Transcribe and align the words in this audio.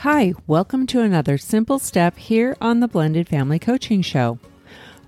Hi, 0.00 0.32
welcome 0.46 0.86
to 0.86 1.02
another 1.02 1.36
simple 1.36 1.78
step 1.78 2.16
here 2.16 2.56
on 2.58 2.80
the 2.80 2.88
Blended 2.88 3.28
Family 3.28 3.58
Coaching 3.58 4.00
Show. 4.00 4.38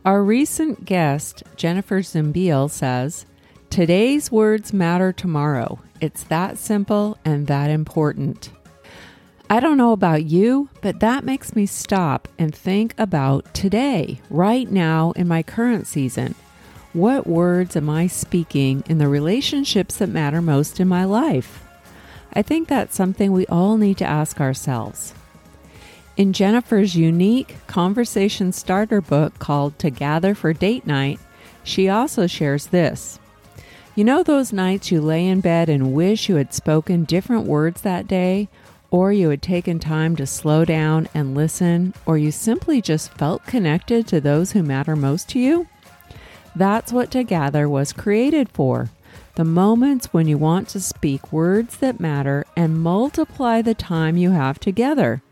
Our 0.05 0.23
recent 0.23 0.85
guest, 0.85 1.43
Jennifer 1.57 2.01
Zumbiel, 2.03 2.71
says, 2.71 3.25
Today's 3.71 4.31
words 4.31 4.75
matter 4.75 5.11
tomorrow. 5.11 5.81
It's 6.03 6.25
that 6.25 6.59
simple 6.59 7.17
and 7.25 7.47
that 7.47 7.71
important. 7.71 8.51
I 9.49 9.61
don't 9.61 9.79
know 9.79 9.93
about 9.93 10.25
you, 10.25 10.69
but 10.83 11.01
that 11.01 11.25
makes 11.25 11.57
me 11.57 11.65
stop 11.65 12.29
and 12.39 12.55
think 12.55 12.95
about 12.99 13.55
today, 13.55 14.21
right 14.29 14.71
now 14.71 15.13
in 15.13 15.27
my 15.27 15.43
current 15.43 15.87
season. 15.87 16.35
What 16.93 17.27
words 17.27 17.77
am 17.77 17.89
I 17.89 18.09
speaking 18.09 18.85
in 18.91 18.99
the 18.99 19.09
relationships 19.09 19.97
that 19.97 20.11
matter 20.11 20.43
most 20.43 20.81
in 20.81 20.87
my 20.87 21.05
life? 21.07 21.65
I 22.33 22.43
think 22.43 22.69
that's 22.69 22.97
something 22.97 23.33
we 23.33 23.47
all 23.47 23.77
need 23.77 23.99
to 23.99 24.05
ask 24.05 24.41
ourselves. 24.41 25.15
In 26.17 26.33
Jennifer's 26.33 26.95
unique 26.95 27.57
conversation 27.67 28.53
starter 28.53 29.01
book 29.01 29.39
called 29.39 29.79
To 29.79 29.91
Gather 29.91 30.35
for 30.35 30.53
Date 30.53 30.87
Night, 30.87 31.19
she 31.65 31.89
also 31.89 32.27
shares 32.27 32.67
this. 32.67 33.19
You 33.95 34.05
know 34.05 34.23
those 34.23 34.53
nights 34.53 34.91
you 34.91 35.01
lay 35.01 35.27
in 35.27 35.41
bed 35.41 35.69
and 35.69 35.93
wish 35.93 36.29
you 36.29 36.37
had 36.37 36.55
spoken 36.55 37.05
different 37.05 37.47
words 37.47 37.83
that 37.83 38.09
day, 38.09 38.49
or 38.91 39.13
you 39.13 39.31
had 39.31 39.43
taken 39.43 39.79
time 39.79 40.17
to 40.17 40.27
slow 40.27 40.65
down 40.65 41.09
and 41.15 41.35
listen, 41.35 41.95
or 42.05 42.19
you 42.19 42.31
simply 42.31 42.83
just 42.83 43.13
felt 43.15 43.47
connected 43.47 44.07
to 44.07 44.21
those 44.21 44.53
who 44.53 44.63
matter 44.63 44.97
most 44.97 45.29
to 45.31 45.39
you? 45.39 45.67
That's 46.55 46.93
what 46.93 47.11
To 47.13 47.23
Gather 47.25 47.69
was 47.69 47.93
created 47.93 48.51
for. 48.51 48.91
The 49.35 49.45
moments 49.45 50.13
when 50.13 50.29
you 50.29 50.37
want 50.37 50.69
to 50.69 50.81
speak 50.81 51.33
words 51.33 51.79
that 51.79 52.01
matter 52.01 52.45
and 52.55 52.79
multiply 52.79 53.63
the 53.63 53.75
time 53.75 54.19
you 54.19 54.33
have 54.33 54.61
together. 54.61 55.23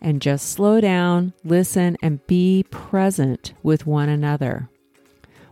And 0.00 0.22
just 0.22 0.50
slow 0.50 0.80
down, 0.80 1.34
listen, 1.44 1.96
and 2.02 2.26
be 2.26 2.64
present 2.70 3.52
with 3.62 3.86
one 3.86 4.08
another. 4.08 4.68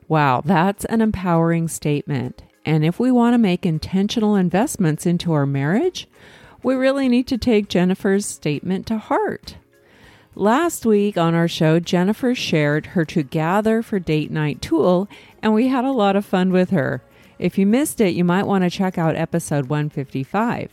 Wow, 0.09 0.43
that's 0.45 0.85
an 0.87 1.03
empowering 1.03 1.69
statement. 1.69 2.43
And 2.65 2.85
if 2.85 2.99
we 2.99 3.13
want 3.13 3.35
to 3.35 3.39
make 3.39 3.65
intentional 3.65 4.35
investments 4.35 5.07
into 5.07 5.33
our 5.33 5.47
marriage, 5.47 6.09
we 6.63 6.75
really 6.75 7.09
need 7.09 7.27
to 7.29 7.39
take 7.39 7.69
Jennifer's 7.69 8.27
statement 8.27 8.87
to 8.87 8.99
heart. 8.99 9.57
Last 10.35 10.87
week 10.87 11.17
on 11.17 11.35
our 11.35 11.49
show, 11.49 11.81
Jennifer 11.81 12.35
shared 12.35 12.87
her 12.87 13.05
To 13.05 13.23
Gather 13.23 13.83
for 13.83 13.99
Date 13.99 14.31
Night 14.31 14.63
tool, 14.63 15.09
and 15.43 15.53
we 15.55 15.69
had 15.69 15.85
a 15.85 15.93
lot 15.93 16.17
of 16.17 16.25
fun 16.25 16.51
with 16.51 16.71
her. 16.71 17.03
If 17.41 17.57
you 17.57 17.65
missed 17.65 18.03
it, 18.03 18.15
you 18.15 18.23
might 18.23 18.47
want 18.47 18.65
to 18.65 18.71
check 18.71 18.99
out 18.99 19.17
episode 19.17 19.71
155. 19.71 20.71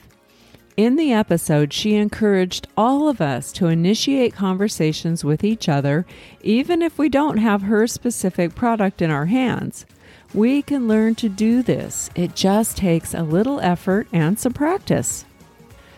In 0.75 0.97
the 0.97 1.13
episode, 1.13 1.71
she 1.71 1.95
encouraged 1.95 2.67
all 2.75 3.07
of 3.07 3.21
us 3.21 3.53
to 3.53 3.67
initiate 3.67 4.35
conversations 4.35 5.23
with 5.23 5.45
each 5.45 5.69
other, 5.69 6.05
even 6.41 6.81
if 6.81 6.97
we 6.97 7.07
don't 7.07 7.38
have 7.38 7.61
her 7.61 7.88
specific 7.88 8.53
product 8.53 9.01
in 9.01 9.09
our 9.09 9.27
hands. 9.27 9.85
We 10.33 10.61
can 10.61 10.89
learn 10.89 11.15
to 11.15 11.29
do 11.29 11.63
this. 11.63 12.09
It 12.15 12.35
just 12.35 12.75
takes 12.75 13.13
a 13.13 13.23
little 13.23 13.61
effort 13.61 14.09
and 14.11 14.38
some 14.38 14.51
practice. 14.51 15.23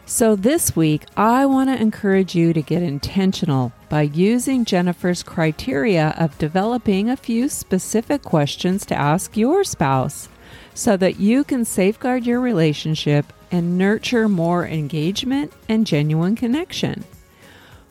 So, 0.09 0.35
this 0.35 0.75
week, 0.75 1.05
I 1.15 1.45
want 1.45 1.69
to 1.69 1.79
encourage 1.79 2.33
you 2.33 2.51
to 2.53 2.63
get 2.63 2.81
intentional 2.81 3.71
by 3.89 4.01
using 4.01 4.65
Jennifer's 4.65 5.21
criteria 5.21 6.15
of 6.17 6.35
developing 6.39 7.11
a 7.11 7.15
few 7.15 7.47
specific 7.47 8.23
questions 8.23 8.87
to 8.87 8.95
ask 8.95 9.37
your 9.37 9.63
spouse 9.63 10.27
so 10.73 10.97
that 10.97 11.19
you 11.19 11.43
can 11.43 11.63
safeguard 11.63 12.25
your 12.25 12.39
relationship 12.39 13.31
and 13.51 13.77
nurture 13.77 14.27
more 14.27 14.65
engagement 14.65 15.53
and 15.69 15.85
genuine 15.85 16.35
connection. 16.35 17.03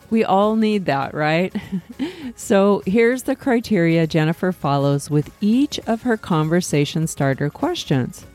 We 0.09 0.25
all 0.25 0.57
need 0.57 0.87
that, 0.87 1.13
right? 1.13 1.55
so, 2.35 2.83
here's 2.85 3.23
the 3.23 3.35
criteria 3.37 4.05
Jennifer 4.05 4.51
follows 4.51 5.09
with 5.09 5.31
each 5.39 5.79
of 5.87 6.01
her 6.01 6.17
conversation 6.17 7.07
starter 7.07 7.49
questions. 7.49 8.25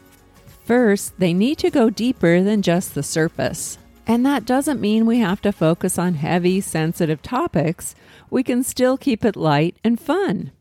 First, 0.64 1.18
they 1.18 1.34
need 1.34 1.58
to 1.58 1.70
go 1.70 1.90
deeper 1.90 2.42
than 2.42 2.62
just 2.62 2.94
the 2.94 3.02
surface. 3.02 3.78
And 4.06 4.24
that 4.24 4.44
doesn't 4.44 4.80
mean 4.80 5.06
we 5.06 5.18
have 5.18 5.40
to 5.42 5.52
focus 5.52 5.98
on 5.98 6.14
heavy, 6.14 6.60
sensitive 6.60 7.22
topics. 7.22 7.94
We 8.30 8.42
can 8.42 8.62
still 8.62 8.96
keep 8.96 9.24
it 9.24 9.36
light 9.36 9.76
and 9.84 10.00
fun. 10.00 10.52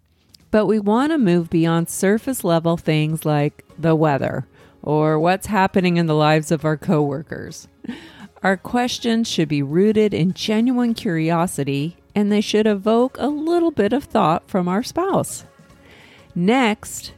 But 0.52 0.66
we 0.66 0.80
want 0.80 1.12
to 1.12 1.18
move 1.18 1.50
beyond 1.50 1.90
surface 1.90 2.44
level 2.44 2.78
things 2.78 3.26
like 3.26 3.66
the 3.78 3.96
weather 3.96 4.46
or 4.82 5.18
what's 5.20 5.48
happening 5.48 5.98
in 5.98 6.06
the 6.06 6.16
lives 6.16 6.52
of 6.52 6.64
our 6.66 6.78
coworkers. 6.78 7.68
Our 8.44 8.58
questions 8.58 9.30
should 9.30 9.48
be 9.48 9.64
rooted 9.64 10.14
in 10.14 10.34
genuine 10.34 10.94
curiosity 10.94 11.98
and 12.14 12.32
they 12.32 12.42
should 12.42 12.68
evoke 12.68 13.18
a 13.18 13.28
little 13.28 13.72
bit 13.72 13.94
of 13.94 14.04
thought 14.04 14.48
from 14.50 14.68
our 14.68 14.84
spouse. 14.84 15.46
Next, 16.36 17.14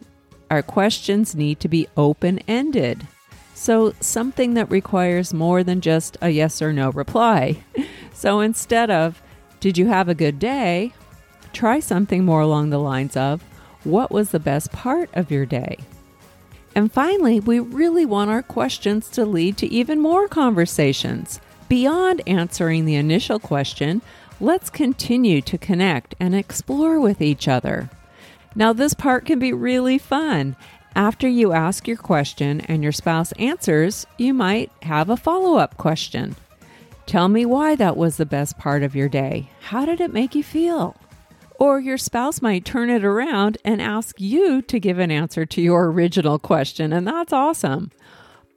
our 0.50 0.62
questions 0.62 1.36
need 1.36 1.60
to 1.60 1.68
be 1.68 1.88
open 1.98 2.40
ended. 2.48 3.08
So, 3.54 3.94
something 4.02 4.54
that 4.56 4.70
requires 4.70 5.34
more 5.34 5.64
than 5.64 5.82
just 5.82 6.18
a 6.22 6.30
yes 6.30 6.62
or 6.62 6.74
no 6.74 6.92
reply. 6.92 7.64
So, 8.14 8.40
instead 8.40 8.90
of, 8.90 9.22
Did 9.60 9.78
you 9.78 9.88
have 9.88 10.08
a 10.08 10.16
good 10.16 10.40
day? 10.40 10.94
try 11.52 11.80
something 11.80 12.24
more 12.24 12.42
along 12.42 12.70
the 12.70 12.80
lines 12.80 13.18
of, 13.18 13.44
What 13.84 14.10
was 14.12 14.30
the 14.30 14.40
best 14.40 14.72
part 14.72 15.10
of 15.14 15.32
your 15.32 15.46
day? 15.46 15.78
And 16.76 16.92
finally, 16.92 17.40
we 17.40 17.60
really 17.60 18.06
want 18.06 18.30
our 18.30 18.42
questions 18.42 19.10
to 19.10 19.26
lead 19.26 19.58
to 19.58 19.68
even 19.68 20.02
more 20.02 20.28
conversations. 20.28 21.40
Beyond 21.70 22.22
answering 22.28 22.86
the 22.86 22.96
initial 22.96 23.40
question, 23.40 24.02
let's 24.40 24.70
continue 24.70 25.42
to 25.42 25.58
connect 25.58 26.16
and 26.20 26.36
explore 26.36 27.00
with 27.00 27.22
each 27.22 27.48
other. 27.48 27.90
Now, 28.56 28.72
this 28.72 28.94
part 28.94 29.26
can 29.26 29.38
be 29.38 29.52
really 29.52 29.98
fun. 29.98 30.56
After 30.96 31.28
you 31.28 31.52
ask 31.52 31.88
your 31.88 31.98
question 31.98 32.62
and 32.62 32.82
your 32.82 32.94
spouse 32.94 33.34
answers, 33.34 34.08
you 34.18 34.34
might 34.34 34.72
have 34.84 35.10
a 35.10 35.18
follow 35.18 35.58
up 35.58 35.76
question. 35.76 36.38
Tell 37.06 37.28
me 37.28 37.46
why 37.46 37.76
that 37.76 37.98
was 37.98 38.16
the 38.16 38.26
best 38.26 38.58
part 38.58 38.82
of 38.82 38.96
your 38.96 39.10
day. 39.10 39.50
How 39.60 39.86
did 39.86 40.00
it 40.00 40.14
make 40.14 40.34
you 40.36 40.44
feel? 40.44 40.96
Or 41.60 41.80
your 41.80 41.98
spouse 41.98 42.42
might 42.42 42.66
turn 42.66 42.90
it 42.90 43.04
around 43.04 43.58
and 43.66 43.82
ask 43.82 44.20
you 44.20 44.62
to 44.64 44.80
give 44.80 45.00
an 45.00 45.12
answer 45.12 45.46
to 45.46 45.62
your 45.62 45.92
original 45.92 46.40
question, 46.40 46.94
and 46.94 47.06
that's 47.06 47.34
awesome. 47.34 47.92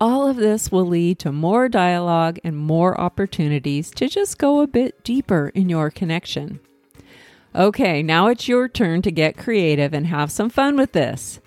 All 0.00 0.28
of 0.28 0.36
this 0.36 0.70
will 0.70 0.86
lead 0.86 1.18
to 1.20 1.32
more 1.32 1.68
dialogue 1.68 2.38
and 2.44 2.56
more 2.56 2.98
opportunities 3.00 3.90
to 3.92 4.08
just 4.08 4.38
go 4.38 4.60
a 4.60 4.68
bit 4.68 5.02
deeper 5.02 5.50
in 5.54 5.68
your 5.68 5.90
connection. 5.90 6.60
Okay, 7.54 8.02
now 8.02 8.28
it's 8.28 8.46
your 8.46 8.68
turn 8.68 9.00
to 9.02 9.10
get 9.10 9.38
creative 9.38 9.94
and 9.94 10.06
have 10.06 10.30
some 10.30 10.50
fun 10.50 10.76
with 10.76 10.92
this. 10.92 11.40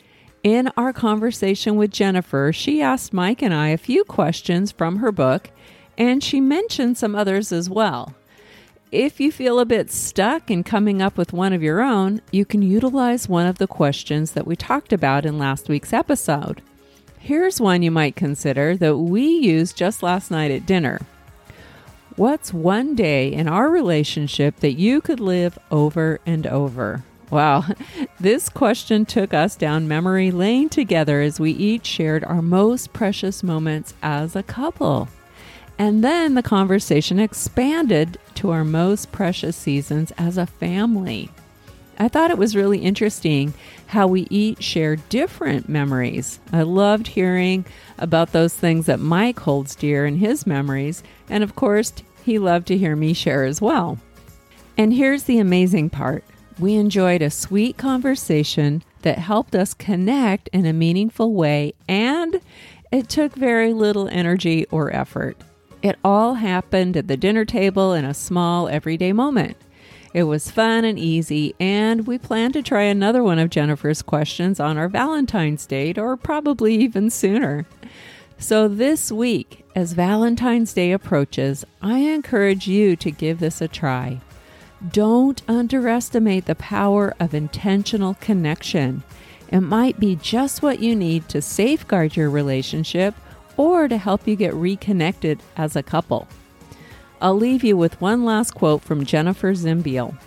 In 0.43 0.71
our 0.75 0.91
conversation 0.91 1.75
with 1.75 1.91
Jennifer, 1.91 2.51
she 2.51 2.81
asked 2.81 3.13
Mike 3.13 3.43
and 3.43 3.53
I 3.53 3.69
a 3.69 3.77
few 3.77 4.03
questions 4.03 4.71
from 4.71 4.97
her 4.97 5.11
book, 5.11 5.51
and 5.99 6.23
she 6.23 6.41
mentioned 6.41 6.97
some 6.97 7.15
others 7.15 7.51
as 7.51 7.69
well. 7.69 8.15
If 8.91 9.19
you 9.19 9.31
feel 9.31 9.59
a 9.59 9.65
bit 9.65 9.91
stuck 9.91 10.49
in 10.49 10.63
coming 10.63 11.01
up 11.01 11.17
with 11.17 11.31
one 11.31 11.53
of 11.53 11.61
your 11.61 11.81
own, 11.81 12.21
you 12.31 12.43
can 12.43 12.63
utilize 12.63 13.29
one 13.29 13.45
of 13.45 13.59
the 13.59 13.67
questions 13.67 14.31
that 14.31 14.47
we 14.47 14.55
talked 14.55 14.91
about 14.91 15.25
in 15.25 15.37
last 15.37 15.69
week's 15.69 15.93
episode. 15.93 16.61
Here's 17.19 17.61
one 17.61 17.83
you 17.83 17.91
might 17.91 18.15
consider 18.15 18.75
that 18.77 18.97
we 18.97 19.23
used 19.23 19.77
just 19.77 20.01
last 20.01 20.31
night 20.31 20.49
at 20.49 20.65
dinner. 20.65 20.99
What's 22.17 22.53
one 22.53 22.93
day 22.93 23.31
in 23.31 23.47
our 23.47 23.69
relationship 23.69 24.57
that 24.57 24.73
you 24.73 24.99
could 24.99 25.21
live 25.21 25.57
over 25.71 26.19
and 26.25 26.45
over? 26.45 27.03
Wow, 27.29 27.63
this 28.19 28.49
question 28.49 29.05
took 29.05 29.33
us 29.33 29.55
down 29.55 29.87
memory 29.87 30.29
lane 30.29 30.67
together 30.67 31.21
as 31.21 31.39
we 31.39 31.51
each 31.51 31.85
shared 31.85 32.25
our 32.25 32.41
most 32.41 32.91
precious 32.91 33.43
moments 33.43 33.93
as 34.03 34.35
a 34.35 34.43
couple. 34.43 35.07
And 35.77 36.03
then 36.03 36.35
the 36.35 36.43
conversation 36.43 37.17
expanded 37.17 38.19
to 38.35 38.51
our 38.51 38.65
most 38.65 39.13
precious 39.13 39.55
seasons 39.55 40.11
as 40.17 40.37
a 40.37 40.45
family. 40.45 41.29
I 42.01 42.07
thought 42.07 42.31
it 42.31 42.39
was 42.39 42.55
really 42.55 42.79
interesting 42.79 43.53
how 43.85 44.07
we 44.07 44.25
each 44.31 44.63
share 44.63 44.95
different 44.95 45.69
memories. 45.69 46.39
I 46.51 46.63
loved 46.63 47.05
hearing 47.05 47.63
about 47.99 48.31
those 48.31 48.55
things 48.55 48.87
that 48.87 48.99
Mike 48.99 49.39
holds 49.39 49.75
dear 49.75 50.07
in 50.07 50.15
his 50.15 50.47
memories, 50.47 51.03
and 51.29 51.43
of 51.43 51.55
course, 51.55 51.93
he 52.25 52.39
loved 52.39 52.65
to 52.69 52.77
hear 52.77 52.95
me 52.95 53.13
share 53.13 53.43
as 53.43 53.61
well. 53.61 53.99
And 54.79 54.91
here's 54.91 55.25
the 55.25 55.37
amazing 55.37 55.91
part 55.91 56.23
we 56.57 56.73
enjoyed 56.73 57.21
a 57.21 57.29
sweet 57.29 57.77
conversation 57.77 58.81
that 59.03 59.19
helped 59.19 59.53
us 59.53 59.75
connect 59.75 60.47
in 60.47 60.65
a 60.65 60.73
meaningful 60.73 61.35
way, 61.35 61.75
and 61.87 62.41
it 62.91 63.09
took 63.09 63.35
very 63.35 63.73
little 63.73 64.07
energy 64.07 64.65
or 64.71 64.91
effort. 64.91 65.37
It 65.83 65.99
all 66.03 66.33
happened 66.33 66.97
at 66.97 67.07
the 67.07 67.15
dinner 67.17 67.45
table 67.45 67.93
in 67.93 68.05
a 68.05 68.15
small, 68.15 68.67
everyday 68.69 69.13
moment. 69.13 69.55
It 70.13 70.23
was 70.23 70.51
fun 70.51 70.83
and 70.83 70.99
easy, 70.99 71.55
and 71.57 72.05
we 72.05 72.17
plan 72.17 72.51
to 72.51 72.61
try 72.61 72.83
another 72.83 73.23
one 73.23 73.39
of 73.39 73.49
Jennifer's 73.49 74.01
questions 74.01 74.59
on 74.59 74.77
our 74.77 74.89
Valentine's 74.89 75.65
date 75.65 75.97
or 75.97 76.17
probably 76.17 76.75
even 76.75 77.09
sooner. 77.09 77.65
So, 78.37 78.67
this 78.67 79.09
week, 79.09 79.63
as 79.73 79.93
Valentine's 79.93 80.73
Day 80.73 80.91
approaches, 80.91 81.63
I 81.81 81.99
encourage 81.99 82.67
you 82.67 82.97
to 82.97 83.11
give 83.11 83.39
this 83.39 83.61
a 83.61 83.69
try. 83.69 84.19
Don't 84.91 85.41
underestimate 85.47 86.45
the 86.45 86.55
power 86.55 87.13
of 87.19 87.33
intentional 87.33 88.15
connection. 88.15 89.03
It 89.47 89.61
might 89.61 89.99
be 89.99 90.17
just 90.17 90.61
what 90.61 90.79
you 90.79 90.95
need 90.95 91.29
to 91.29 91.41
safeguard 91.41 92.17
your 92.17 92.29
relationship 92.29 93.13
or 93.55 93.87
to 93.87 93.97
help 93.97 94.27
you 94.27 94.35
get 94.35 94.53
reconnected 94.55 95.39
as 95.55 95.75
a 95.75 95.83
couple. 95.83 96.27
I'll 97.21 97.37
leave 97.37 97.63
you 97.63 97.77
with 97.77 98.01
one 98.01 98.25
last 98.25 98.55
quote 98.55 98.81
from 98.81 99.05
Jennifer 99.05 99.53
Zumbiel. 99.53 100.17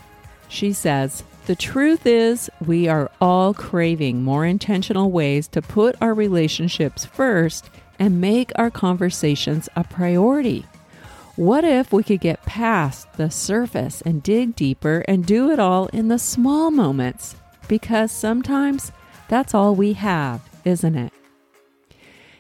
She 0.49 0.73
says, 0.73 1.25
The 1.47 1.57
truth 1.57 2.07
is, 2.07 2.49
we 2.65 2.87
are 2.87 3.11
all 3.21 3.53
craving 3.53 4.23
more 4.23 4.47
intentional 4.47 5.11
ways 5.11 5.49
to 5.49 5.61
put 5.61 5.97
our 6.01 6.15
relationships 6.15 7.05
first 7.05 7.69
and 7.99 8.21
make 8.21 8.53
our 8.55 8.71
conversations 8.71 9.69
a 9.75 9.83
priority. 9.83 10.67
What 11.35 11.65
if 11.65 11.93
we 11.93 12.05
could 12.05 12.21
get 12.21 12.45
past 12.45 13.13
the 13.15 13.29
surface 13.29 14.01
and 14.03 14.23
dig 14.23 14.55
deeper 14.55 15.05
and 15.09 15.27
do 15.27 15.51
it 15.51 15.59
all 15.59 15.87
in 15.87 16.07
the 16.07 16.19
small 16.19 16.71
moments? 16.71 17.35
Because 17.67 18.13
sometimes 18.13 18.93
that's 19.27 19.53
all 19.53 19.75
we 19.75 19.95
have, 19.95 20.43
isn't 20.65 20.95
it? 20.95 21.13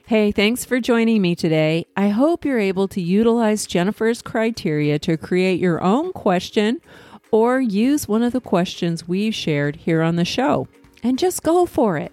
Hey, 0.06 0.32
thanks 0.32 0.66
for 0.66 0.80
joining 0.80 1.22
me 1.22 1.34
today. 1.34 1.86
I 1.96 2.10
hope 2.10 2.44
you're 2.44 2.58
able 2.58 2.88
to 2.88 3.00
utilize 3.00 3.64
Jennifer's 3.64 4.20
criteria 4.20 4.98
to 4.98 5.16
create 5.16 5.58
your 5.58 5.82
own 5.82 6.12
question 6.12 6.82
or 7.30 7.58
use 7.58 8.06
one 8.06 8.22
of 8.22 8.34
the 8.34 8.40
questions 8.42 9.08
we've 9.08 9.34
shared 9.34 9.76
here 9.76 10.02
on 10.02 10.16
the 10.16 10.26
show 10.26 10.68
and 11.02 11.18
just 11.18 11.42
go 11.42 11.64
for 11.64 11.96
it. 11.96 12.12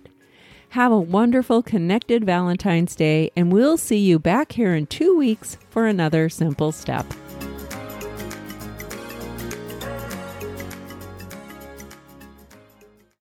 Have 0.69 0.93
a 0.93 0.99
wonderful 1.01 1.61
connected 1.61 2.23
Valentine's 2.23 2.95
Day, 2.95 3.29
and 3.35 3.51
we'll 3.51 3.75
see 3.75 3.99
you 3.99 4.19
back 4.19 4.53
here 4.53 4.73
in 4.73 4.87
two 4.87 5.17
weeks 5.17 5.57
for 5.69 5.85
another 5.85 6.29
simple 6.29 6.71
step. 6.71 7.05